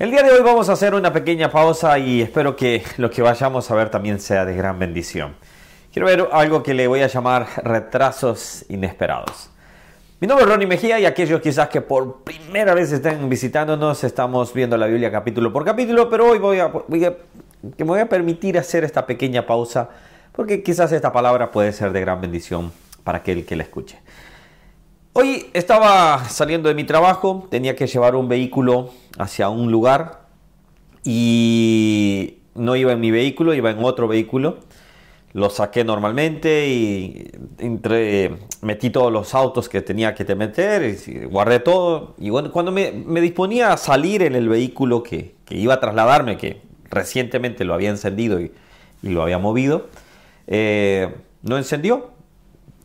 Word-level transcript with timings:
El 0.00 0.10
día 0.10 0.22
de 0.22 0.30
hoy 0.30 0.40
vamos 0.40 0.70
a 0.70 0.72
hacer 0.72 0.94
una 0.94 1.12
pequeña 1.12 1.50
pausa 1.50 1.98
y 1.98 2.22
espero 2.22 2.56
que 2.56 2.82
lo 2.96 3.10
que 3.10 3.20
vayamos 3.20 3.70
a 3.70 3.74
ver 3.74 3.90
también 3.90 4.18
sea 4.18 4.46
de 4.46 4.56
gran 4.56 4.78
bendición. 4.78 5.34
Quiero 5.92 6.06
ver 6.06 6.26
algo 6.32 6.62
que 6.62 6.72
le 6.72 6.86
voy 6.86 7.02
a 7.02 7.06
llamar 7.06 7.46
retrasos 7.62 8.64
inesperados. 8.70 9.50
Mi 10.18 10.26
nombre 10.26 10.46
es 10.46 10.50
Ronnie 10.50 10.66
Mejía 10.66 10.98
y 10.98 11.04
aquellos 11.04 11.42
quizás 11.42 11.68
que 11.68 11.82
por 11.82 12.22
primera 12.24 12.72
vez 12.72 12.90
estén 12.92 13.28
visitándonos, 13.28 14.02
estamos 14.02 14.54
viendo 14.54 14.78
la 14.78 14.86
Biblia 14.86 15.12
capítulo 15.12 15.52
por 15.52 15.66
capítulo, 15.66 16.08
pero 16.08 16.30
hoy 16.30 16.38
voy 16.38 16.60
a, 16.60 16.72
que 16.72 17.84
me 17.84 17.90
voy 17.90 18.00
a 18.00 18.08
permitir 18.08 18.56
hacer 18.56 18.84
esta 18.84 19.04
pequeña 19.04 19.44
pausa 19.44 19.90
porque 20.32 20.62
quizás 20.62 20.90
esta 20.92 21.12
palabra 21.12 21.50
puede 21.50 21.74
ser 21.74 21.92
de 21.92 22.00
gran 22.00 22.22
bendición 22.22 22.72
para 23.04 23.18
aquel 23.18 23.44
que 23.44 23.54
la 23.54 23.64
escuche. 23.64 23.98
Hoy 25.12 25.46
estaba 25.54 26.28
saliendo 26.28 26.68
de 26.68 26.76
mi 26.76 26.84
trabajo, 26.84 27.48
tenía 27.50 27.74
que 27.74 27.88
llevar 27.88 28.14
un 28.14 28.28
vehículo 28.28 28.90
hacia 29.18 29.48
un 29.48 29.72
lugar 29.72 30.20
y 31.02 32.38
no 32.54 32.76
iba 32.76 32.92
en 32.92 33.00
mi 33.00 33.10
vehículo, 33.10 33.52
iba 33.52 33.72
en 33.72 33.82
otro 33.82 34.06
vehículo. 34.06 34.58
Lo 35.32 35.50
saqué 35.50 35.82
normalmente 35.82 36.68
y 36.68 37.28
entre, 37.58 38.36
metí 38.62 38.90
todos 38.90 39.12
los 39.12 39.34
autos 39.34 39.68
que 39.68 39.82
tenía 39.82 40.14
que 40.14 40.32
meter, 40.36 40.96
y 41.04 41.24
guardé 41.24 41.58
todo. 41.58 42.14
Y 42.18 42.30
cuando 42.30 42.70
me, 42.70 42.92
disponía 43.20 43.72
a 43.72 43.76
salir 43.78 44.22
en 44.22 44.36
el 44.36 44.48
vehículo 44.48 45.02
que, 45.02 45.34
iba 45.50 45.74
a 45.74 45.80
trasladarme, 45.80 46.36
que 46.36 46.62
recientemente 46.88 47.64
lo 47.64 47.74
había 47.74 47.90
encendido 47.90 48.40
y, 48.40 48.52
lo 49.02 49.22
había 49.22 49.38
movido, 49.38 49.88
eh, 50.46 51.12
no 51.42 51.56
encendió 51.56 52.10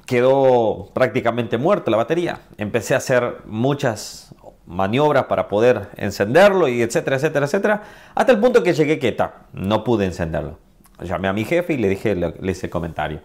quedó 0.05 0.91
prácticamente 0.93 1.57
muerta 1.57 1.91
la 1.91 1.97
batería. 1.97 2.41
Empecé 2.57 2.93
a 2.93 2.97
hacer 2.97 3.37
muchas 3.45 4.33
maniobras 4.67 5.25
para 5.25 5.47
poder 5.47 5.89
encenderlo 5.97 6.67
y 6.67 6.81
etcétera, 6.81 7.17
etcétera, 7.17 7.45
etcétera, 7.45 7.83
hasta 8.15 8.31
el 8.31 8.39
punto 8.39 8.63
que 8.63 8.73
llegué 8.73 8.99
quieta, 8.99 9.45
no 9.53 9.83
pude 9.83 10.05
encenderlo. 10.05 10.57
Llamé 11.01 11.27
a 11.27 11.33
mi 11.33 11.45
jefe 11.45 11.73
y 11.73 11.77
le 11.77 11.89
dije 11.89 12.15
le, 12.15 12.33
hice 12.51 12.69
comentario. 12.69 13.21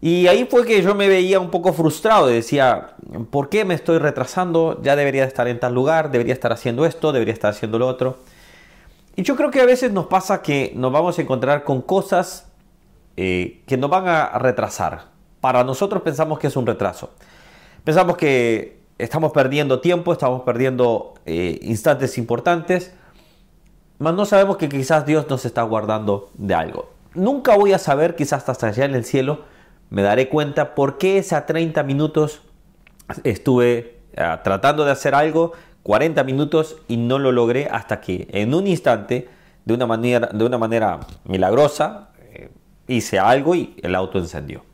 Y 0.00 0.26
ahí 0.26 0.46
fue 0.50 0.66
que 0.66 0.82
yo 0.82 0.94
me 0.94 1.08
veía 1.08 1.40
un 1.40 1.50
poco 1.50 1.72
frustrado, 1.72 2.26
decía, 2.26 2.94
¿por 3.30 3.48
qué 3.48 3.64
me 3.64 3.74
estoy 3.74 3.98
retrasando? 3.98 4.80
Ya 4.82 4.94
debería 4.94 5.24
estar 5.24 5.48
en 5.48 5.58
tal 5.58 5.74
lugar, 5.74 6.10
debería 6.10 6.34
estar 6.34 6.52
haciendo 6.52 6.84
esto, 6.84 7.12
debería 7.12 7.32
estar 7.32 7.50
haciendo 7.50 7.78
lo 7.78 7.86
otro. 7.86 8.18
Y 9.14 9.22
yo 9.22 9.36
creo 9.36 9.50
que 9.50 9.60
a 9.60 9.66
veces 9.66 9.92
nos 9.92 10.06
pasa 10.06 10.42
que 10.42 10.72
nos 10.74 10.92
vamos 10.92 11.18
a 11.18 11.22
encontrar 11.22 11.64
con 11.64 11.80
cosas 11.80 12.52
eh, 13.16 13.62
que 13.66 13.78
nos 13.78 13.88
van 13.88 14.06
a 14.06 14.38
retrasar, 14.38 15.15
para 15.46 15.62
nosotros 15.62 16.02
pensamos 16.02 16.40
que 16.40 16.48
es 16.48 16.56
un 16.56 16.66
retraso. 16.66 17.10
Pensamos 17.84 18.16
que 18.16 18.80
estamos 18.98 19.30
perdiendo 19.30 19.78
tiempo, 19.78 20.12
estamos 20.12 20.42
perdiendo 20.42 21.14
eh, 21.24 21.60
instantes 21.62 22.18
importantes, 22.18 22.92
mas 24.00 24.12
no 24.14 24.26
sabemos 24.26 24.56
que 24.56 24.68
quizás 24.68 25.06
Dios 25.06 25.30
nos 25.30 25.44
está 25.44 25.62
guardando 25.62 26.30
de 26.34 26.52
algo. 26.52 26.90
Nunca 27.14 27.56
voy 27.56 27.72
a 27.74 27.78
saber, 27.78 28.16
quizás 28.16 28.48
hasta 28.48 28.66
allá 28.66 28.86
en 28.86 28.96
el 28.96 29.04
cielo, 29.04 29.42
me 29.88 30.02
daré 30.02 30.28
cuenta 30.28 30.74
por 30.74 30.98
qué 30.98 31.24
a 31.30 31.46
30 31.46 31.80
minutos 31.84 32.42
estuve 33.22 34.00
eh, 34.14 34.38
tratando 34.42 34.84
de 34.84 34.90
hacer 34.90 35.14
algo, 35.14 35.52
40 35.84 36.24
minutos 36.24 36.74
y 36.88 36.96
no 36.96 37.20
lo 37.20 37.30
logré 37.30 37.68
hasta 37.70 38.00
que 38.00 38.26
en 38.32 38.52
un 38.52 38.66
instante, 38.66 39.28
de 39.64 39.74
una 39.74 39.86
manera, 39.86 40.28
de 40.32 40.44
una 40.44 40.58
manera 40.58 40.98
milagrosa, 41.22 42.08
eh, 42.32 42.50
hice 42.88 43.20
algo 43.20 43.54
y 43.54 43.76
el 43.84 43.94
auto 43.94 44.18
encendió. 44.18 44.64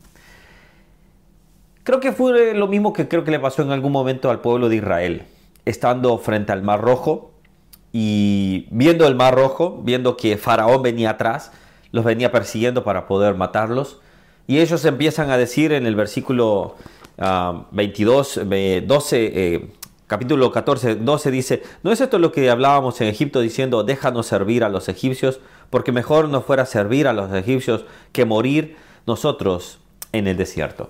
Creo 1.83 1.99
que 1.99 2.13
fue 2.13 2.53
lo 2.53 2.67
mismo 2.67 2.93
que 2.93 3.09
creo 3.09 3.25
que 3.25 3.31
le 3.31 3.39
pasó 3.39 3.61
en 3.61 3.71
algún 3.71 3.91
momento 3.91 4.29
al 4.29 4.39
pueblo 4.39 4.69
de 4.69 4.77
Israel, 4.77 5.23
estando 5.65 6.17
frente 6.17 6.53
al 6.53 6.63
Mar 6.63 6.79
Rojo 6.79 7.31
y 7.91 8.67
viendo 8.71 9.05
el 9.05 9.15
Mar 9.15 9.35
Rojo, 9.35 9.81
viendo 9.83 10.15
que 10.15 10.37
Faraón 10.37 10.81
venía 10.81 11.11
atrás, 11.11 11.51
los 11.91 12.05
venía 12.05 12.31
persiguiendo 12.31 12.85
para 12.85 13.05
poder 13.05 13.35
matarlos. 13.35 13.99
Y 14.47 14.59
ellos 14.59 14.85
empiezan 14.85 15.29
a 15.29 15.37
decir 15.37 15.73
en 15.73 15.85
el 15.85 15.95
versículo 15.95 16.75
22, 17.71 18.37
ah, 18.37 18.43
12, 18.85 19.31
eh, 19.35 19.67
capítulo 20.07 20.53
14, 20.53 20.95
12 20.95 21.31
dice, 21.31 21.63
¿no 21.83 21.91
es 21.91 21.99
esto 21.99 22.17
lo 22.17 22.31
que 22.31 22.49
hablábamos 22.49 23.01
en 23.01 23.09
Egipto 23.09 23.41
diciendo, 23.41 23.83
déjanos 23.83 24.27
servir 24.27 24.63
a 24.63 24.69
los 24.69 24.87
egipcios, 24.87 25.41
porque 25.69 25.91
mejor 25.91 26.29
nos 26.29 26.45
fuera 26.45 26.65
servir 26.65 27.09
a 27.09 27.13
los 27.13 27.29
egipcios 27.33 27.83
que 28.13 28.23
morir 28.23 28.77
nosotros 29.05 29.79
en 30.13 30.27
el 30.27 30.37
desierto? 30.37 30.89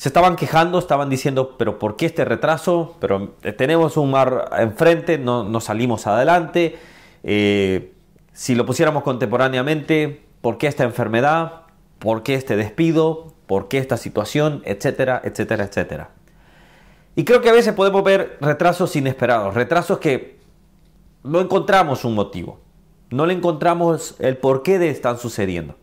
Se 0.00 0.08
estaban 0.08 0.34
quejando, 0.34 0.78
estaban 0.78 1.10
diciendo, 1.10 1.56
pero 1.58 1.78
¿por 1.78 1.96
qué 1.96 2.06
este 2.06 2.24
retraso? 2.24 2.96
Pero 3.00 3.34
eh, 3.42 3.52
tenemos 3.52 3.98
un 3.98 4.10
mar 4.10 4.48
enfrente, 4.56 5.18
no, 5.18 5.60
salimos 5.60 6.06
adelante. 6.06 6.78
Eh, 7.22 7.92
si 8.32 8.54
lo 8.54 8.64
pusiéramos 8.64 9.02
contemporáneamente, 9.02 10.22
¿por 10.40 10.56
qué 10.56 10.68
esta 10.68 10.84
enfermedad? 10.84 11.64
¿Por 11.98 12.22
qué 12.22 12.34
este 12.34 12.56
despido? 12.56 13.34
¿Por 13.46 13.68
qué 13.68 13.76
esta 13.76 13.98
situación? 13.98 14.62
Etcétera, 14.64 15.20
etcétera, 15.22 15.64
etcétera. 15.64 16.10
Y 17.14 17.24
creo 17.24 17.42
que 17.42 17.50
a 17.50 17.52
veces 17.52 17.74
podemos 17.74 18.02
ver 18.02 18.38
retrasos 18.40 18.96
inesperados, 18.96 19.52
retrasos 19.52 19.98
que 19.98 20.38
no 21.24 21.42
encontramos 21.42 22.06
un 22.06 22.14
motivo, 22.14 22.58
no 23.10 23.26
le 23.26 23.34
encontramos 23.34 24.16
el 24.18 24.38
porqué 24.38 24.78
de 24.78 24.88
están 24.88 25.18
sucediendo. 25.18 25.76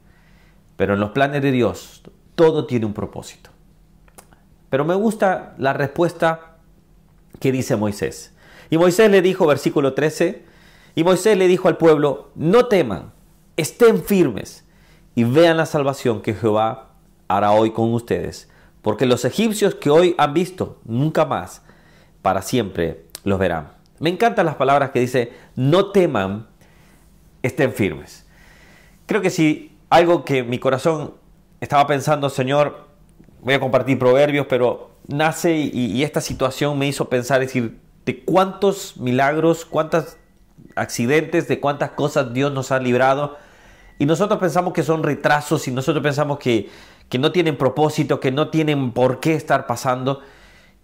Pero 0.76 0.96
en 0.96 1.02
los 1.02 1.12
planes 1.12 1.44
de 1.44 1.52
Dios 1.52 2.02
todo 2.34 2.66
tiene 2.66 2.88
un 2.88 2.94
propósito. 2.94 3.52
Pero 4.70 4.86
me 4.86 4.96
gusta 4.96 5.56
la 5.58 5.74
respuesta 5.74 6.58
que 7.40 7.52
dice 7.52 7.76
Moisés. 7.76 8.34
Y 8.70 8.78
Moisés 8.78 9.10
le 9.10 9.22
dijo, 9.22 9.48
versículo 9.48 9.94
13, 9.94 10.44
y 10.96 11.04
Moisés 11.04 11.38
le 11.38 11.48
dijo 11.48 11.68
al 11.68 11.78
pueblo, 11.78 12.32
no 12.36 12.66
teman, 12.66 13.12
estén 13.56 14.04
firmes 14.04 14.66
y 15.16 15.24
vean 15.24 15.58
la 15.58 15.66
salvación 15.66 16.22
que 16.22 16.34
Jehová 16.34 16.90
hará 17.28 17.52
hoy 17.52 17.72
con 17.72 17.94
ustedes, 17.94 18.50
porque 18.82 19.06
los 19.06 19.26
egipcios 19.26 19.76
que 19.76 19.90
hoy 19.90 20.16
han 20.18 20.34
visto, 20.34 20.80
nunca 20.86 21.26
más, 21.26 21.62
para 22.22 22.42
siempre 22.42 23.06
los 23.24 23.40
verán. 23.40 23.74
Me 24.00 24.10
encantan 24.10 24.46
las 24.46 24.56
palabras 24.56 24.92
que 24.92 25.00
dice, 25.00 25.34
no 25.56 25.92
teman, 25.92 26.48
estén 27.42 27.74
firmes. 27.74 28.26
Creo 29.06 29.22
que 29.22 29.30
si 29.30 29.78
algo 29.90 30.26
que 30.26 30.44
mi 30.44 30.60
corazón 30.60 31.14
estaba 31.62 31.88
pensando, 31.88 32.30
Señor, 32.30 32.87
voy 33.42 33.54
a 33.54 33.60
compartir 33.60 34.00
proverbios, 34.00 34.48
pero 34.48 34.92
nace 35.08 35.56
y, 35.56 36.04
esta 36.04 36.22
situación 36.22 36.78
me 36.78 36.88
hizo 36.88 37.10
pensar, 37.10 37.40
decir, 37.40 37.80
de 38.06 38.24
cuántos 38.24 38.98
milagros, 38.98 39.66
cuántos 39.66 40.18
accidentes, 40.76 41.48
de 41.48 41.60
cuántas 41.60 41.92
cosas 41.92 42.34
Dios 42.34 42.52
nos 42.52 42.72
ha 42.72 42.80
librado. 42.80 43.38
Y 44.00 44.06
nosotros 44.06 44.40
pensamos 44.40 44.74
que 44.74 44.84
son 44.84 45.04
retrasos 45.04 45.68
y 45.68 45.72
nosotros 45.72 46.04
pensamos 46.04 46.40
que, 46.40 46.70
que 47.10 47.20
no 47.20 47.32
tienen 47.32 47.58
propósito, 47.58 48.20
que 48.20 48.32
no 48.32 48.50
tienen 48.50 48.92
por 48.92 49.20
qué 49.20 49.34
estar 49.34 49.66
pasando. 49.66 50.22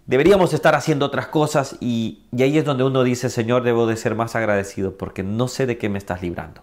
Deberíamos 0.06 0.52
estar 0.52 0.74
haciendo 0.74 1.06
otras 1.06 1.28
cosas 1.28 1.76
y, 1.80 2.24
y 2.36 2.42
ahí 2.42 2.58
es 2.58 2.64
donde 2.64 2.84
uno 2.84 3.04
dice, 3.04 3.30
Señor, 3.30 3.62
debo 3.62 3.86
de 3.86 3.96
ser 3.96 4.14
más 4.14 4.34
agradecido 4.36 4.98
porque 4.98 5.22
no 5.22 5.48
sé 5.48 5.66
de 5.66 5.78
qué 5.78 5.88
me 5.88 5.98
estás 5.98 6.22
librando 6.22 6.62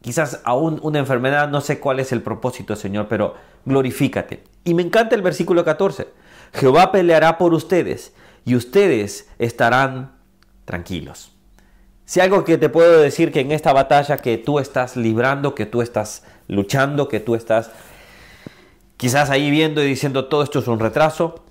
quizás 0.00 0.40
aún 0.44 0.80
una 0.82 0.98
enfermedad, 0.98 1.48
no 1.48 1.60
sé 1.60 1.78
cuál 1.78 2.00
es 2.00 2.12
el 2.12 2.22
propósito, 2.22 2.76
Señor, 2.76 3.06
pero 3.08 3.34
glorifícate. 3.64 4.42
Y 4.64 4.74
me 4.74 4.82
encanta 4.82 5.14
el 5.14 5.22
versículo 5.22 5.64
14. 5.64 6.08
Jehová 6.52 6.92
peleará 6.92 7.38
por 7.38 7.54
ustedes 7.54 8.12
y 8.44 8.54
ustedes 8.54 9.28
estarán 9.38 10.16
tranquilos. 10.64 11.32
Si 12.04 12.20
algo 12.20 12.44
que 12.44 12.58
te 12.58 12.68
puedo 12.68 13.00
decir 13.00 13.30
que 13.30 13.40
en 13.40 13.52
esta 13.52 13.72
batalla 13.72 14.16
que 14.16 14.36
tú 14.36 14.58
estás 14.58 14.96
librando, 14.96 15.54
que 15.54 15.66
tú 15.66 15.80
estás 15.80 16.24
luchando, 16.48 17.08
que 17.08 17.20
tú 17.20 17.36
estás 17.36 17.70
quizás 18.96 19.30
ahí 19.30 19.50
viendo 19.50 19.82
y 19.82 19.86
diciendo 19.86 20.26
todo 20.26 20.42
esto 20.42 20.58
es 20.58 20.66
un 20.66 20.80
retraso, 20.80 21.44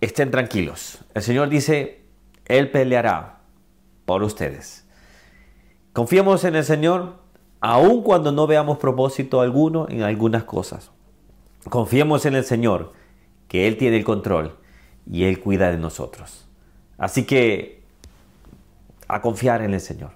estén 0.00 0.30
tranquilos. 0.30 0.98
El 1.12 1.22
Señor 1.22 1.48
dice, 1.48 2.02
Él 2.46 2.70
peleará 2.70 3.40
por 4.06 4.22
ustedes. 4.22 4.86
Confiemos 5.92 6.44
en 6.44 6.56
el 6.56 6.64
Señor, 6.64 7.18
aun 7.60 8.02
cuando 8.02 8.32
no 8.32 8.46
veamos 8.46 8.78
propósito 8.78 9.40
alguno 9.40 9.86
en 9.88 10.02
algunas 10.02 10.44
cosas. 10.44 10.90
Confiemos 11.68 12.26
en 12.26 12.34
el 12.34 12.44
Señor, 12.44 12.92
que 13.48 13.66
Él 13.66 13.76
tiene 13.76 13.96
el 13.96 14.04
control 14.04 14.56
y 15.10 15.24
Él 15.24 15.40
cuida 15.40 15.70
de 15.70 15.78
nosotros. 15.78 16.46
Así 16.98 17.24
que 17.24 17.82
a 19.08 19.20
confiar 19.20 19.62
en 19.62 19.74
el 19.74 19.80
Señor. 19.80 20.10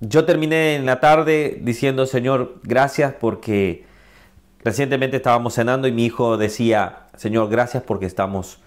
Yo 0.00 0.24
terminé 0.24 0.74
en 0.76 0.86
la 0.86 1.00
tarde 1.00 1.58
diciendo, 1.62 2.06
Señor, 2.06 2.60
gracias 2.62 3.14
porque 3.14 3.84
recientemente 4.62 5.16
estábamos 5.16 5.54
cenando 5.54 5.88
y 5.88 5.92
mi 5.92 6.04
hijo 6.04 6.36
decía, 6.36 7.06
Señor, 7.16 7.48
gracias 7.48 7.82
porque 7.82 8.06
estamos 8.06 8.60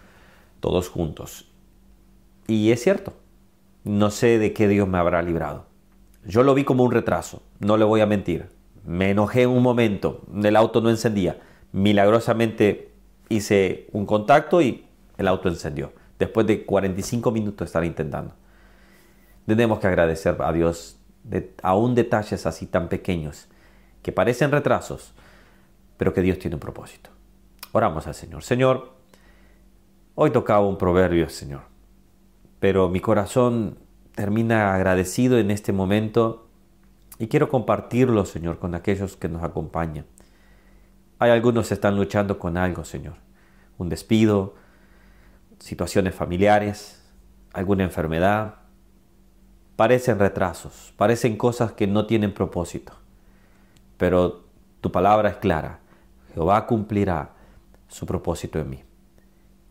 todos 0.59 0.89
juntos. 0.89 1.49
Y 2.47 2.71
es 2.71 2.81
cierto, 2.81 3.13
no 3.83 4.09
sé 4.09 4.39
de 4.39 4.53
qué 4.53 4.67
Dios 4.67 4.87
me 4.87 4.97
habrá 4.97 5.21
librado. 5.21 5.65
Yo 6.25 6.43
lo 6.43 6.53
vi 6.53 6.63
como 6.63 6.83
un 6.83 6.91
retraso, 6.91 7.41
no 7.59 7.77
le 7.77 7.85
voy 7.85 8.01
a 8.01 8.05
mentir. 8.05 8.49
Me 8.85 9.11
enojé 9.11 9.43
en 9.43 9.49
un 9.49 9.63
momento, 9.63 10.21
el 10.43 10.55
auto 10.55 10.81
no 10.81 10.89
encendía. 10.89 11.39
Milagrosamente 11.71 12.91
hice 13.29 13.87
un 13.91 14.05
contacto 14.05 14.61
y 14.61 14.85
el 15.17 15.27
auto 15.27 15.49
encendió. 15.49 15.93
Después 16.19 16.47
de 16.47 16.65
45 16.65 17.31
minutos 17.31 17.59
de 17.59 17.65
estar 17.65 17.83
intentando. 17.83 18.33
Tenemos 19.45 19.79
que 19.79 19.87
agradecer 19.87 20.35
a 20.39 20.51
Dios 20.51 20.97
de 21.23 21.53
aún 21.61 21.95
detalles 21.95 22.45
así 22.45 22.65
tan 22.65 22.89
pequeños 22.89 23.47
que 24.01 24.11
parecen 24.11 24.51
retrasos, 24.51 25.13
pero 25.97 26.13
que 26.13 26.21
Dios 26.21 26.39
tiene 26.39 26.55
un 26.55 26.59
propósito. 26.59 27.09
Oramos 27.71 28.07
al 28.07 28.15
Señor. 28.15 28.43
Señor, 28.43 28.93
hoy 30.15 30.31
tocaba 30.31 30.65
un 30.65 30.77
proverbio, 30.77 31.29
Señor, 31.29 31.61
pero 32.59 32.89
mi 32.89 32.99
corazón 32.99 33.77
termina 34.15 34.73
agradecido 34.73 35.37
en 35.37 35.51
este 35.51 35.73
momento 35.73 36.47
y 37.19 37.27
quiero 37.27 37.49
compartirlo, 37.49 38.25
Señor, 38.25 38.59
con 38.59 38.73
aquellos 38.73 39.15
que 39.15 39.29
nos 39.29 39.43
acompañan. 39.43 40.05
Hay 41.19 41.31
algunos 41.31 41.67
que 41.67 41.73
están 41.73 41.95
luchando 41.95 42.37
con 42.37 42.57
algo, 42.57 42.85
Señor. 42.85 43.15
Un 43.77 43.89
despido, 43.89 44.55
situaciones 45.59 46.13
familiares, 46.13 47.03
alguna 47.53 47.83
enfermedad. 47.83 48.55
Parecen 49.75 50.19
retrasos, 50.19 50.93
parecen 50.95 51.37
cosas 51.37 51.71
que 51.71 51.87
no 51.87 52.05
tienen 52.05 52.33
propósito. 52.33 52.93
Pero 53.97 54.45
tu 54.81 54.91
palabra 54.91 55.29
es 55.29 55.37
clara. 55.37 55.79
Jehová 56.33 56.67
cumplirá 56.67 57.31
su 57.87 58.05
propósito 58.05 58.59
en 58.59 58.69
mí. 58.69 58.83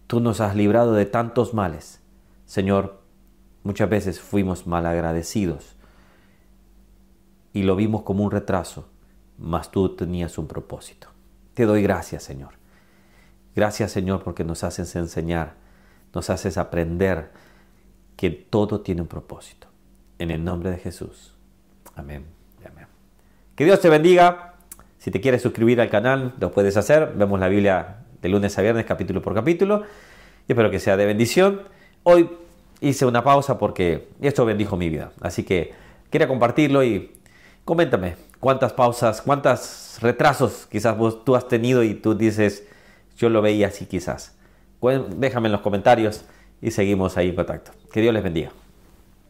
Tú 0.07 0.21
nos 0.21 0.41
has 0.41 0.57
librado 0.57 0.95
de 0.95 1.07
tantos 1.07 1.55
males. 1.55 2.01
Señor, 2.45 3.03
muchas 3.63 3.89
veces 3.89 4.21
fuimos 4.21 4.67
malagradecidos 4.67 5.77
y 7.53 7.63
lo 7.63 7.75
vimos 7.75 8.03
como 8.03 8.25
un 8.25 8.31
retraso, 8.31 8.89
mas 9.39 9.71
tú 9.71 9.97
tenías 9.97 10.39
un 10.39 10.47
propósito. 10.47 11.16
Te 11.57 11.65
doy 11.65 11.83
gracias, 11.83 12.23
Señor. 12.23 12.51
Gracias, 13.55 13.91
Señor, 13.91 14.23
porque 14.23 14.45
nos 14.45 14.63
haces 14.63 14.95
enseñar, 14.95 15.55
nos 16.13 16.29
haces 16.29 16.59
aprender 16.59 17.31
que 18.15 18.29
todo 18.29 18.83
tiene 18.83 19.01
un 19.01 19.09
propósito. 19.09 19.67
En 20.19 20.31
el 20.31 20.45
nombre 20.45 20.71
de 20.71 20.77
Jesús. 20.77 21.35
Amén. 21.95 22.27
Amén. 22.71 22.85
Que 23.55 23.65
Dios 23.65 23.81
te 23.81 23.89
bendiga. 23.89 24.57
Si 24.99 25.11
te 25.11 25.23
quieres 25.23 25.41
suscribir 25.41 25.81
al 25.81 25.89
canal, 25.89 26.35
lo 26.39 26.51
puedes 26.51 26.77
hacer. 26.77 27.15
Vemos 27.17 27.41
la 27.41 27.49
Biblia 27.49 28.01
de 28.21 28.29
lunes 28.29 28.59
a 28.59 28.61
viernes, 28.61 28.85
capítulo 28.85 29.23
por 29.23 29.35
capítulo. 29.35 29.85
Y 30.47 30.53
espero 30.53 30.71
que 30.71 30.79
sea 30.79 30.99
de 30.99 31.07
bendición. 31.07 31.63
Hoy 32.03 32.29
hice 32.83 33.07
una 33.07 33.25
pausa 33.25 33.57
porque 33.57 34.11
esto 34.21 34.45
bendijo 34.45 34.77
mi 34.77 34.91
vida. 34.91 35.11
Así 35.23 35.43
que 35.43 35.73
quería 36.11 36.29
compartirlo 36.29 36.85
y 36.85 37.15
coméntame 37.65 38.17
cuántas 38.47 38.73
pausas, 38.75 39.23
cuántos 39.23 39.99
retrasos 40.01 40.69
quizás 40.71 40.97
vos, 40.97 41.25
tú 41.25 41.35
has 41.35 41.49
tenido 41.49 41.83
y 41.83 41.95
tú 41.95 42.17
dices, 42.17 42.63
yo 43.17 43.29
lo 43.29 43.43
veía 43.43 43.67
así 43.67 43.87
quizás. 43.87 44.37
Déjame 45.17 45.49
en 45.49 45.53
los 45.53 45.63
comentarios 45.63 46.25
y 46.63 46.71
seguimos 46.71 47.17
ahí 47.17 47.31
en 47.31 47.35
contacto. 47.35 47.73
Que 47.91 48.01
Dios 48.01 48.15
les 48.15 48.23
bendiga. 48.23 48.53